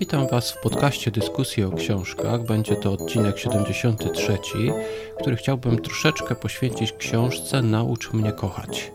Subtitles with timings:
[0.00, 2.44] Witam Was w podcaście Dyskusji o książkach.
[2.46, 4.38] Będzie to odcinek 73,
[5.20, 8.92] który chciałbym troszeczkę poświęcić książce Naucz mnie kochać.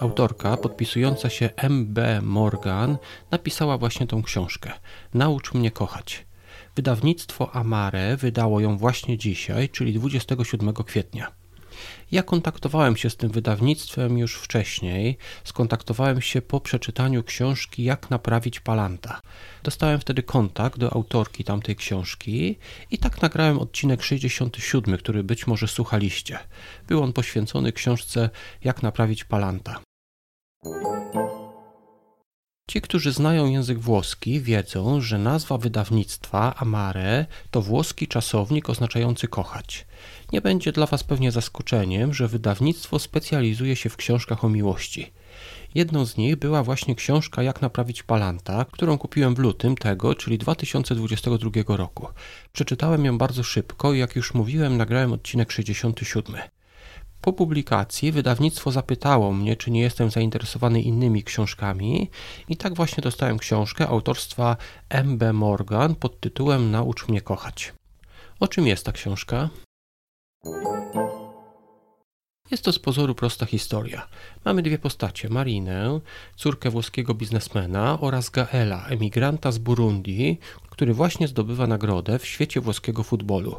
[0.00, 2.20] Autorka, podpisująca się M.B.
[2.22, 2.98] Morgan,
[3.30, 4.72] napisała właśnie tą książkę
[5.14, 6.26] Naucz mnie kochać.
[6.76, 11.32] Wydawnictwo Amare wydało ją właśnie dzisiaj, czyli 27 kwietnia.
[12.12, 15.18] Ja kontaktowałem się z tym wydawnictwem już wcześniej.
[15.44, 19.20] Skontaktowałem się po przeczytaniu książki Jak naprawić Palanta.
[19.62, 22.58] Dostałem wtedy kontakt do autorki tamtej książki
[22.90, 26.38] i tak nagrałem odcinek 67, który być może słuchaliście.
[26.86, 28.30] Był on poświęcony książce
[28.64, 29.80] Jak naprawić Palanta.
[32.68, 39.86] Ci, którzy znają język włoski, wiedzą, że nazwa wydawnictwa Amare to włoski czasownik oznaczający kochać.
[40.32, 45.12] Nie będzie dla Was pewnie zaskoczeniem, że wydawnictwo specjalizuje się w książkach o miłości.
[45.74, 50.38] Jedną z nich była właśnie książka Jak naprawić Palanta, którą kupiłem w lutym tego, czyli
[50.38, 52.08] 2022 roku.
[52.52, 56.36] Przeczytałem ją bardzo szybko i jak już mówiłem, nagrałem odcinek 67.
[57.28, 62.10] Po publikacji wydawnictwo zapytało mnie, czy nie jestem zainteresowany innymi książkami,
[62.48, 64.56] i tak właśnie dostałem książkę autorstwa
[64.88, 65.32] M.B.
[65.32, 67.72] Morgan pod tytułem Naucz mnie kochać.
[68.40, 69.48] O czym jest ta książka?
[72.50, 74.08] Jest to z pozoru prosta historia.
[74.44, 76.00] Mamy dwie postacie: Marinę,
[76.36, 80.38] córkę włoskiego biznesmena, oraz Gaela, emigranta z Burundi,
[80.70, 83.56] który właśnie zdobywa nagrodę w świecie włoskiego futbolu.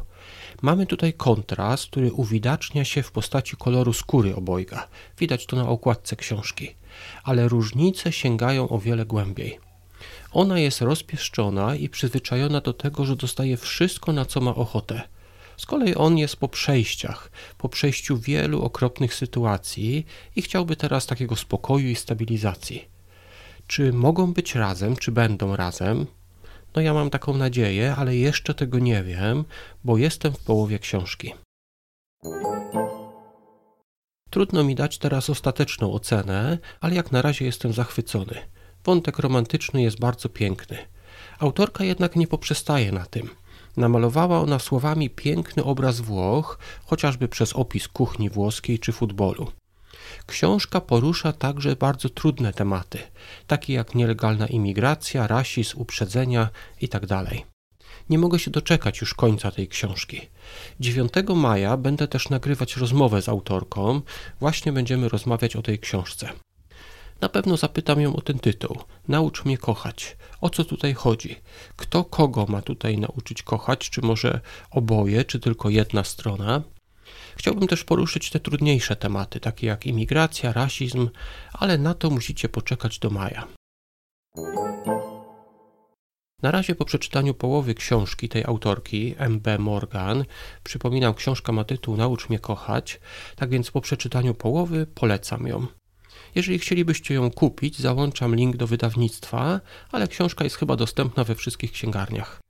[0.62, 4.88] Mamy tutaj kontrast, który uwidacznia się w postaci koloru skóry obojga.
[5.18, 6.74] Widać to na okładce książki.
[7.24, 9.58] Ale różnice sięgają o wiele głębiej.
[10.32, 15.02] Ona jest rozpieszczona i przyzwyczajona do tego, że dostaje wszystko, na co ma ochotę.
[15.60, 21.36] Z kolei on jest po przejściach, po przejściu wielu okropnych sytuacji i chciałby teraz takiego
[21.36, 22.88] spokoju i stabilizacji.
[23.66, 26.06] Czy mogą być razem, czy będą razem?
[26.74, 29.44] No ja mam taką nadzieję, ale jeszcze tego nie wiem,
[29.84, 31.32] bo jestem w połowie książki.
[34.30, 38.34] Trudno mi dać teraz ostateczną ocenę, ale jak na razie jestem zachwycony.
[38.84, 40.78] Wątek romantyczny jest bardzo piękny.
[41.38, 43.30] Autorka jednak nie poprzestaje na tym.
[43.76, 49.52] Namalowała ona słowami piękny obraz Włoch, chociażby przez opis kuchni włoskiej czy futbolu.
[50.26, 52.98] Książka porusza także bardzo trudne tematy,
[53.46, 56.48] takie jak nielegalna imigracja, rasizm, uprzedzenia
[56.80, 57.24] itd.
[58.10, 60.20] Nie mogę się doczekać już końca tej książki.
[60.80, 64.00] 9 maja będę też nagrywać rozmowę z autorką,
[64.40, 66.28] właśnie będziemy rozmawiać o tej książce.
[67.20, 68.78] Na pewno zapytam ją o ten tytuł.
[69.08, 70.16] Naucz mnie kochać.
[70.40, 71.36] O co tutaj chodzi?
[71.76, 73.90] Kto kogo ma tutaj nauczyć kochać?
[73.90, 76.62] Czy może oboje, czy tylko jedna strona?
[77.36, 81.08] Chciałbym też poruszyć te trudniejsze tematy, takie jak imigracja, rasizm,
[81.52, 83.46] ale na to musicie poczekać do maja.
[86.42, 89.58] Na razie po przeczytaniu połowy książki tej autorki, M.B.
[89.58, 90.24] Morgan,
[90.64, 93.00] przypominam, książka ma tytuł Naucz mnie kochać,
[93.36, 95.66] tak więc po przeczytaniu połowy polecam ją.
[96.34, 99.60] Jeżeli chcielibyście ją kupić, załączam link do wydawnictwa,
[99.92, 102.40] ale książka jest chyba dostępna we wszystkich księgarniach.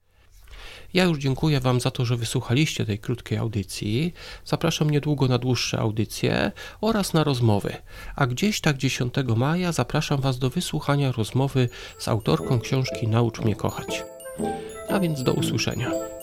[0.95, 4.15] Ja już dziękuję Wam za to, że wysłuchaliście tej krótkiej audycji.
[4.45, 7.77] Zapraszam niedługo na dłuższe audycje oraz na rozmowy.
[8.17, 13.57] A gdzieś tak 10 maja zapraszam Was do wysłuchania rozmowy z autorką książki Naucz mnie
[13.57, 14.05] kochać.
[14.89, 16.20] A więc do usłyszenia.